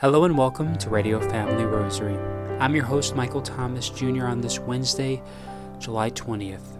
[0.00, 2.18] Hello and welcome to Radio Family Rosary.
[2.60, 5.22] I'm your host, Michael Thomas Jr., on this Wednesday,
[5.78, 6.76] July 20th.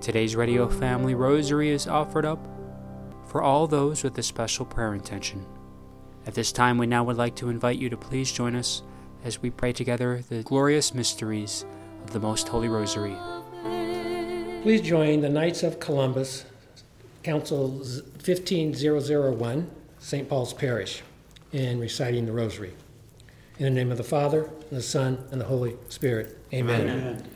[0.00, 2.44] Today's Radio Family Rosary is offered up
[3.28, 5.46] for all those with a special prayer intention.
[6.26, 8.82] At this time, we now would like to invite you to please join us
[9.24, 11.64] as we pray together the glorious mysteries
[12.02, 13.16] of the Most Holy Rosary.
[14.62, 16.44] Please join the Knights of Columbus,
[17.22, 17.84] Council
[18.18, 20.28] 15001, St.
[20.28, 21.04] Paul's Parish,
[21.52, 22.72] in reciting the Rosary.
[23.58, 26.38] In the name of the Father, and the Son, and the Holy Spirit.
[26.52, 26.80] Amen.
[26.80, 27.28] Amen.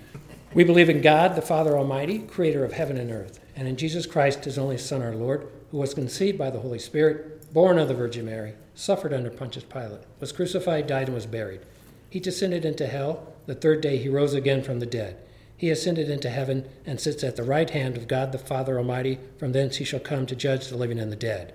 [0.54, 4.06] We believe in God, the Father Almighty, creator of heaven and earth, and in Jesus
[4.06, 7.88] Christ, his only Son, our Lord, who was conceived by the Holy Spirit, born of
[7.88, 11.60] the Virgin Mary, suffered under Pontius Pilate, was crucified, died, and was buried.
[12.08, 13.34] He descended into hell.
[13.46, 15.18] The third day he rose again from the dead.
[15.56, 19.18] He ascended into heaven and sits at the right hand of God the Father Almighty.
[19.38, 21.54] From thence he shall come to judge the living and the dead.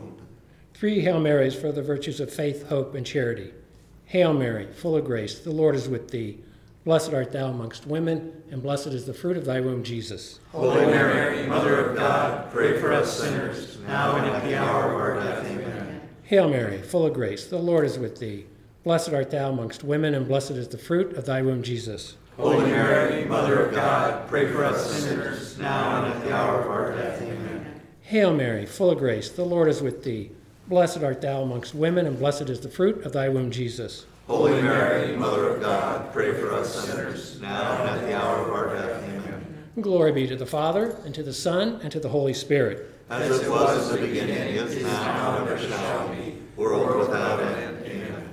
[0.73, 3.51] Three Hail Marys for the virtues of faith, hope, and charity.
[4.05, 6.39] Hail Mary, full of grace, the Lord is with thee.
[6.83, 10.39] Blessed art thou amongst women, and blessed is the fruit of thy womb, Jesus.
[10.51, 14.99] Holy Mary, Mother of God, pray for us sinners, now and at the hour of
[14.99, 15.45] our death.
[15.45, 16.01] Amen.
[16.23, 18.47] Hail Mary, full of grace, the Lord is with thee.
[18.83, 22.17] Blessed art thou amongst women, and blessed is the fruit of thy womb, Jesus.
[22.37, 26.67] Holy Mary, Mother of God, pray for us sinners, now and at the hour of
[26.67, 27.21] our death.
[27.21, 27.81] Amen.
[28.01, 30.31] Hail Mary, full of grace, the Lord is with thee.
[30.71, 34.05] Blessed art thou amongst women, and blessed is the fruit of thy womb, Jesus.
[34.27, 38.53] Holy Mary, Mother of God, pray for us sinners, now and at the hour of
[38.53, 39.03] our death.
[39.03, 39.65] Amen.
[39.81, 42.89] Glory be to the Father, and to the Son, and to the Holy Spirit.
[43.09, 47.85] As it was in the beginning, is now, and ever shall be, world without end.
[47.85, 48.29] Amen.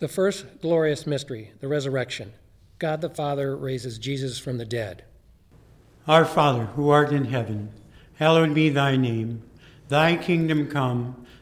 [0.00, 2.34] The first glorious mystery, the resurrection.
[2.78, 5.04] God the Father raises Jesus from the dead.
[6.06, 7.72] Our Father, who art in heaven,
[8.16, 9.44] hallowed be thy name.
[9.88, 11.26] Thy kingdom come.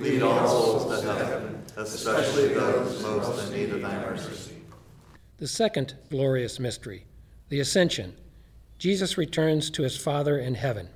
[0.00, 4.56] Lead all souls to heaven, especially those most in need of thy mercy.
[5.36, 7.04] The second glorious mystery,
[7.50, 8.16] the Ascension.
[8.78, 10.88] Jesus returns to his Father in heaven.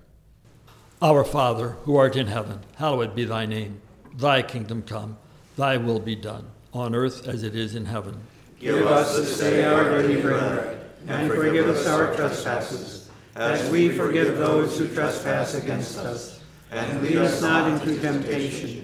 [1.03, 3.83] Our Father, who art in heaven, hallowed be thy name.
[4.17, 5.19] Thy kingdom come,
[5.59, 8.19] thy will be done, on earth as it is in heaven.
[8.59, 14.39] Give us this day our daily bread, and forgive us our trespasses, as we forgive
[14.39, 16.41] those who trespass against us.
[16.71, 18.84] And lead us not into temptation,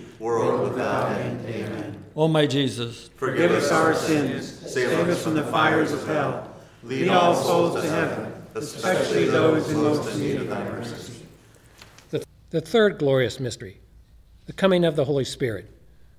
[0.21, 1.43] World without end.
[1.47, 2.03] Amen.
[2.15, 6.47] O my Jesus, Forgive us our sins, save us from the fires of hell.
[6.83, 11.25] Lead all souls to heaven, especially those in most need of thy mercy.
[12.11, 13.79] The, the third glorious mystery,
[14.45, 15.71] the coming of the Holy Spirit.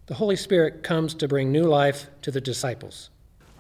[0.07, 3.09] The Holy Spirit comes to bring new life to the disciples.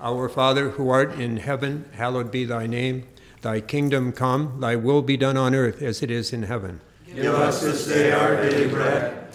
[0.01, 3.07] Our Father, who art in heaven, hallowed be thy name.
[3.43, 6.81] Thy kingdom come, thy will be done on earth as it is in heaven.
[7.07, 9.22] Give us this day our daily bread,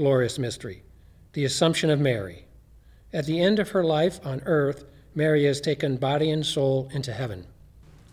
[0.00, 0.82] glorious mystery,
[1.34, 2.46] the Assumption of Mary.
[3.12, 7.12] At the end of her life on earth, Mary has taken body and soul into
[7.12, 7.46] heaven.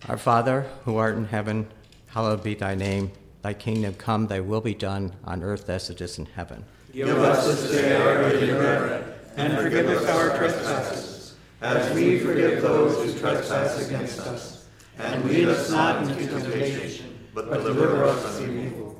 [0.10, 1.66] Our Father, who art in heaven,
[2.08, 3.14] hallowed be thy name.
[3.42, 6.66] Thy kingdom come, thy will be done, on earth as it is in heaven.
[6.92, 12.62] Give us this day our daily bread, and forgive us our trespasses, As we forgive
[12.62, 14.66] those who trespass against us.
[15.00, 19.00] and lead us not into temptation, but but deliver us from evil.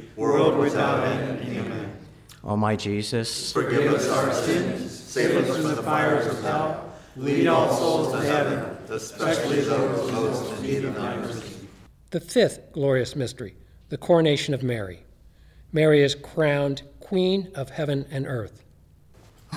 [0.21, 1.41] world without end.
[1.41, 1.91] Amen.
[2.43, 6.93] O my Jesus, Forgive us our sins, Save us from the fires of hell.
[7.17, 11.67] Lead all souls to heaven, especially those most in need of thy mercy.
[12.11, 13.55] The fifth glorious mystery,
[13.89, 15.03] the coronation of Mary.
[15.73, 18.63] Mary is crowned Queen of heaven and earth.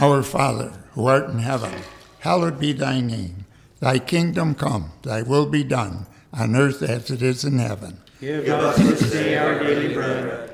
[0.01, 1.73] Our Father, who art in heaven,
[2.21, 3.45] hallowed be thy name.
[3.79, 8.01] Thy kingdom come, thy will be done, on earth as it is in heaven.
[8.21, 10.54] Give us this day our daily bread,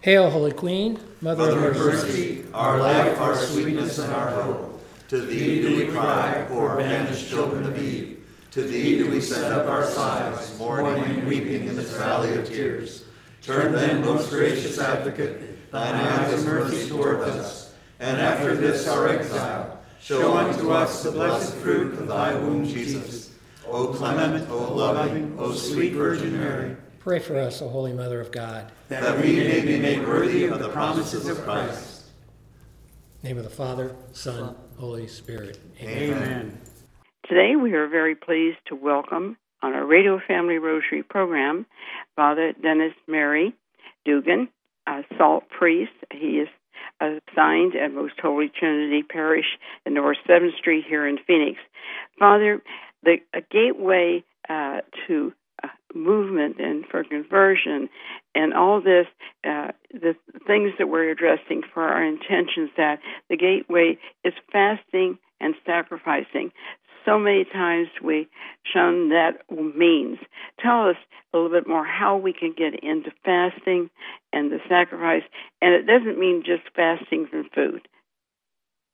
[0.00, 2.44] Hail, Holy Queen, Mother, Mother of mercy.
[2.54, 4.80] our life, our sweetness, and our hope.
[5.08, 8.24] To thee do we cry, poor banished children of Eve.
[8.52, 12.46] To thee do we send up our sighs, mourning and weeping in this valley of
[12.46, 13.04] tears.
[13.42, 19.08] Turn then, most gracious advocate, thine eyes of mercy toward us, and after this our
[19.08, 23.34] exile, show unto us the blessed fruit of thy womb, Jesus.
[23.66, 28.32] O clement, O loving, O sweet Virgin Mary, Pray for us, O Holy Mother of
[28.32, 28.70] God.
[28.88, 32.04] that we may be made worthy of the promises of Christ.
[33.22, 35.58] name of the Father, Son, Holy Spirit.
[35.80, 36.58] Amen.
[37.28, 41.66] Today, we are very pleased to welcome on our Radio Family Rosary program
[42.16, 43.54] Father Dennis Mary
[44.04, 44.48] Dugan,
[44.86, 45.92] a SOLT priest.
[46.12, 46.48] He is
[47.00, 49.46] assigned at Most Holy Trinity Parish
[49.86, 51.58] in North 7th Street here in Phoenix.
[52.18, 52.62] Father,
[53.02, 55.32] the a gateway uh, to
[55.94, 57.88] movement and for conversion
[58.34, 59.06] and all this,
[59.44, 60.14] uh, the
[60.46, 62.98] things that we're addressing for our intentions, that
[63.28, 66.50] the gateway is fasting and sacrificing
[67.08, 68.28] so many times we
[68.70, 70.18] shun that means.
[70.60, 70.96] Tell us
[71.32, 73.88] a little bit more how we can get into fasting
[74.32, 75.22] and the sacrifice.
[75.62, 77.88] And it doesn't mean just fasting from food.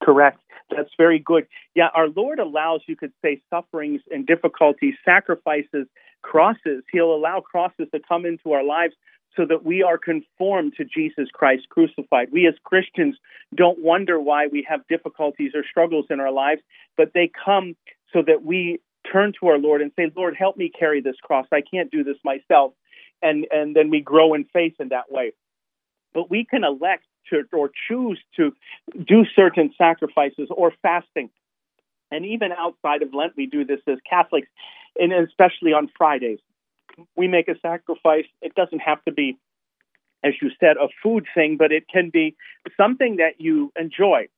[0.03, 0.39] Correct.
[0.71, 1.47] That's very good.
[1.75, 5.87] Yeah, our Lord allows, you could say, sufferings and difficulties, sacrifices,
[6.25, 6.83] crosses.
[6.91, 8.95] He'll allow crosses to come into our lives
[9.37, 12.29] so that we are conformed to Jesus Christ crucified.
[12.33, 13.17] We as Christians
[13.55, 16.63] don't wonder why we have difficulties or struggles in our lives,
[16.97, 17.77] but they come
[18.13, 21.47] so that we turn to our Lord and say, Lord, help me carry this cross.
[21.53, 22.73] I can't do this myself.
[23.23, 25.33] And, and then we grow in faith in that way.
[26.15, 28.53] But we can elect to, or choose to
[29.07, 31.31] do certain sacrifices or fasting.
[32.11, 34.49] And even outside of Lent, we do this as Catholics,
[34.99, 36.39] and especially on Fridays.
[37.17, 38.27] We make a sacrifice.
[38.41, 39.37] It doesn't have to be,
[40.23, 42.37] as you said, a food thing, but it can be
[42.77, 44.29] something that you enjoy,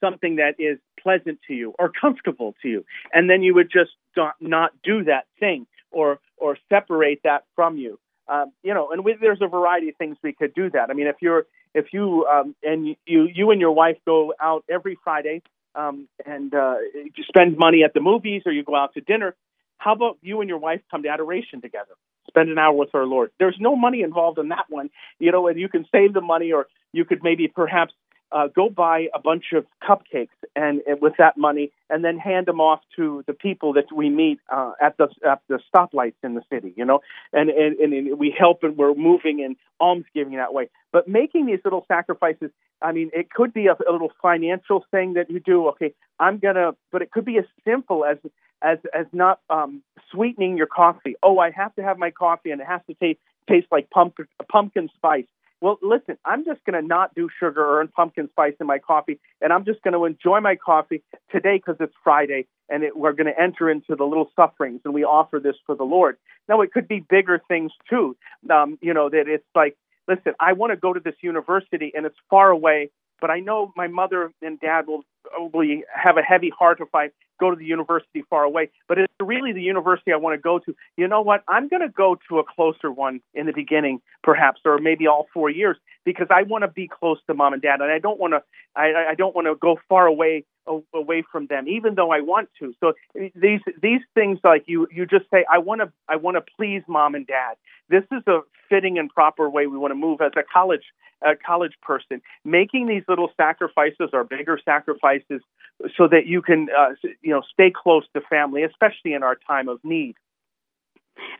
[0.00, 2.84] something that is pleasant to you or comfortable to you.
[3.12, 3.92] And then you would just
[4.40, 7.98] not, do that thing or, or separate that from you.
[8.28, 10.90] Um, you know, and we, there's a variety of things we could do that.
[10.90, 14.64] I mean, if you're if you um, and you you and your wife go out
[14.68, 15.42] every Friday
[15.74, 19.36] um, and uh, you spend money at the movies or you go out to dinner,
[19.78, 21.94] how about you and your wife come to adoration together?
[22.26, 23.30] Spend an hour with our Lord.
[23.38, 26.52] There's no money involved in that one, you know, and you can save the money,
[26.52, 27.92] or you could maybe perhaps
[28.32, 32.46] uh, go buy a bunch of cupcakes and, and, with that money, and then hand
[32.46, 36.34] them off to the people that we meet uh, at the at the stoplights in
[36.34, 36.74] the city.
[36.76, 37.00] You know,
[37.32, 40.68] and, and and we help and we're moving and almsgiving that way.
[40.92, 42.50] But making these little sacrifices,
[42.82, 45.68] I mean, it could be a, a little financial thing that you do.
[45.68, 48.18] Okay, I'm gonna, but it could be as simple as
[48.62, 51.14] as as not um, sweetening your coffee.
[51.22, 54.26] Oh, I have to have my coffee, and it has to taste taste like pumpkin
[54.50, 55.26] pumpkin spice.
[55.60, 59.18] Well, listen, I'm just going to not do sugar or pumpkin spice in my coffee,
[59.40, 63.12] and I'm just going to enjoy my coffee today because it's Friday, and it, we're
[63.12, 66.18] going to enter into the little sufferings, and we offer this for the Lord.
[66.48, 68.16] Now, it could be bigger things too.
[68.50, 72.04] Um, you know that it's like, listen, I want to go to this university, and
[72.04, 72.90] it's far away,
[73.20, 77.10] but I know my mother and dad will probably have a heavy heart if I
[77.38, 78.70] go to the university far away.
[78.88, 80.74] But it's really the university I want to go to.
[80.96, 81.42] You know what?
[81.48, 85.26] I'm going to go to a closer one in the beginning, perhaps, or maybe all
[85.32, 88.18] four years, because I want to be close to mom and dad, and I don't
[88.18, 88.42] want to.
[88.74, 90.44] I, I don't want to go far away
[90.92, 92.74] away from them, even though I want to.
[92.80, 96.44] So these these things, like you you just say, I want to I want to
[96.56, 97.56] please mom and dad.
[97.88, 100.82] This is a fitting and proper way we want to move as a college
[101.22, 106.94] a college person, making these little sacrifices or bigger sacrifices so that you can, uh,
[107.22, 110.16] you know, stay close to family, especially in our time of need.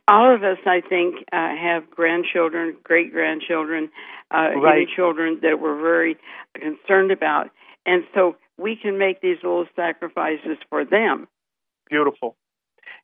[0.09, 3.91] All of us, I think, uh, have grandchildren, great grandchildren,
[4.31, 4.87] uh, right.
[4.95, 6.17] children that we're very
[6.55, 7.51] concerned about,
[7.85, 11.29] and so we can make these little sacrifices for them.
[11.91, 12.37] Beautiful.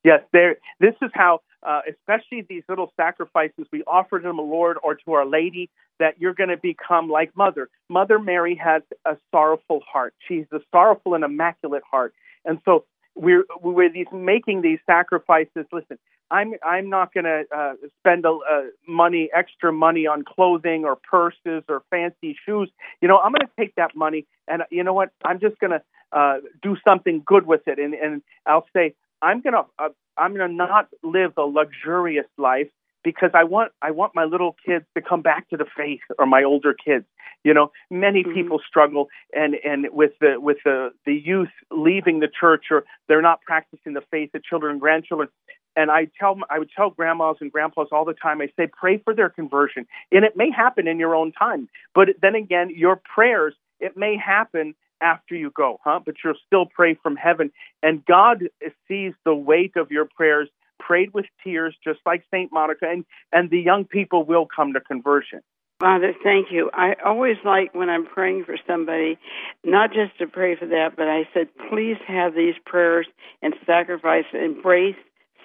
[0.04, 0.56] Yes, there.
[0.80, 5.12] This is how, uh, especially these little sacrifices we offer to the Lord or to
[5.12, 5.70] Our Lady,
[6.02, 7.70] that you're going to become like Mother.
[7.88, 10.14] Mother Mary has a sorrowful heart.
[10.26, 12.12] She's a sorrowful and immaculate heart,
[12.44, 12.84] and so
[13.14, 15.64] we're we're these making these sacrifices.
[15.70, 20.84] Listen, I'm I'm not going to uh, spend a, uh, money extra money on clothing
[20.84, 22.68] or purses or fancy shoes.
[23.00, 25.10] You know, I'm going to take that money and you know what?
[25.24, 29.40] I'm just going to uh, do something good with it, and and I'll say I'm
[29.40, 32.70] going to uh, I'm going to not live a luxurious life
[33.04, 36.26] because I want I want my little kids to come back to the faith or
[36.26, 37.04] my older kids.
[37.44, 38.34] You know, many mm-hmm.
[38.34, 43.22] people struggle and and with the with the the youth leaving the church or they're
[43.22, 45.28] not practicing the faith, the children and grandchildren.
[45.74, 48.40] And I tell I would tell grandmas and grandpas all the time.
[48.40, 51.68] I say pray for their conversion, and it may happen in your own time.
[51.94, 55.98] But then again, your prayers it may happen after you go, huh?
[56.04, 57.50] But you'll still pray from heaven,
[57.82, 58.44] and God
[58.86, 60.48] sees the weight of your prayers
[60.86, 62.52] prayed with tears, just like St.
[62.52, 65.40] Monica, and, and the young people will come to conversion.
[65.80, 66.70] Father, thank you.
[66.72, 69.18] I always like when I'm praying for somebody,
[69.64, 73.06] not just to pray for that, but I said, please have these prayers
[73.42, 74.94] and sacrifice, embrace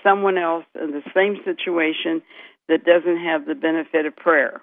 [0.04, 2.22] someone else in the same situation
[2.70, 4.62] that doesn't have the benefit of prayer.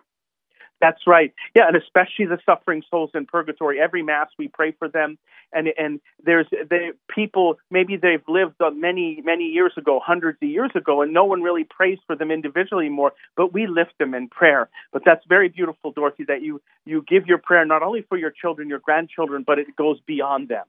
[0.85, 1.33] That's right.
[1.55, 3.81] Yeah, and especially the suffering souls in purgatory.
[3.81, 5.17] Every mass we pray for them,
[5.51, 10.73] and and there's the people maybe they've lived many many years ago, hundreds of years
[10.75, 13.15] ago, and no one really prays for them individually more.
[13.35, 14.69] But we lift them in prayer.
[14.93, 18.31] But that's very beautiful, Dorothy, that you you give your prayer not only for your
[18.31, 20.67] children, your grandchildren, but it goes beyond them.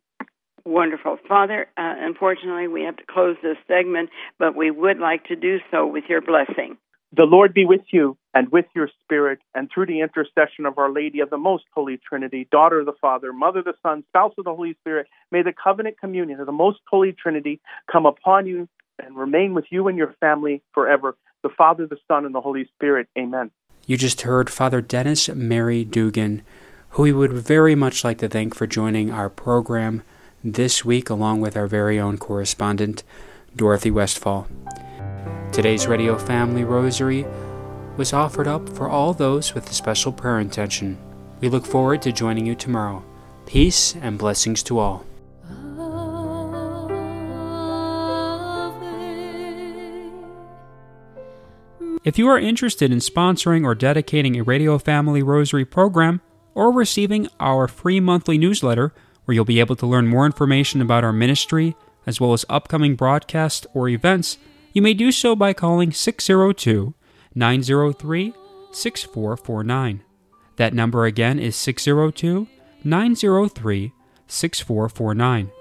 [0.63, 1.17] Wonderful.
[1.28, 5.60] Father, uh, unfortunately, we have to close this segment, but we would like to do
[5.71, 6.78] so with your blessing.
[7.13, 10.91] The Lord be with you and with your spirit, and through the intercession of Our
[10.91, 14.34] Lady of the Most Holy Trinity, Daughter of the Father, Mother of the Son, Spouse
[14.38, 18.46] of the Holy Spirit, may the covenant communion of the Most Holy Trinity come upon
[18.46, 18.68] you
[19.02, 21.15] and remain with you and your family forever.
[21.44, 23.08] The Father, the Son, and the Holy Spirit.
[23.18, 23.52] Amen.
[23.86, 26.41] You just heard Father Dennis Mary Dugan,
[26.91, 30.02] who we would very much like to thank for joining our program
[30.44, 33.04] this week, along with our very own correspondent,
[33.56, 34.48] Dorothy Westfall.
[35.56, 37.26] Today's Radio Family Rosary
[37.96, 40.98] was offered up for all those with a special prayer intention.
[41.39, 43.06] We look forward to joining you tomorrow.
[43.46, 45.06] Peace and blessings to all.
[52.04, 56.20] If you are interested in sponsoring or dedicating a Radio Family Rosary program
[56.54, 61.06] or receiving our free monthly newsletter, where you'll be able to learn more information about
[61.06, 64.38] our ministry as well as upcoming broadcasts or events,
[64.76, 66.94] you may do so by calling 602
[67.34, 68.34] 903
[68.72, 70.04] 6449.
[70.58, 72.48] That number again is 602
[72.84, 73.94] 903
[74.28, 75.52] 6449.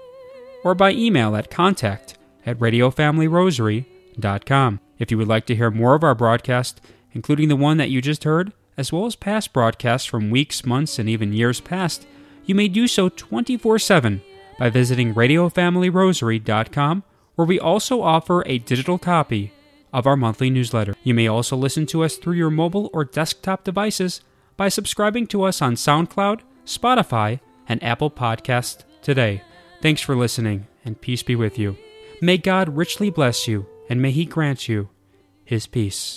[0.63, 4.79] Or by email at contact at radiofamilyrosary.com.
[4.99, 6.81] If you would like to hear more of our broadcast,
[7.13, 10.99] including the one that you just heard, as well as past broadcasts from weeks, months,
[10.99, 12.05] and even years past,
[12.43, 14.21] you may do so 24 7
[14.59, 17.03] by visiting radiofamilyrosary.com
[17.35, 19.51] where we also offer a digital copy
[19.93, 20.93] of our monthly newsletter.
[21.03, 24.21] You may also listen to us through your mobile or desktop devices
[24.57, 29.41] by subscribing to us on SoundCloud, Spotify, and Apple Podcast today.
[29.81, 31.77] Thanks for listening, and peace be with you.
[32.21, 34.89] May God richly bless you, and may He grant you
[35.43, 36.13] His peace.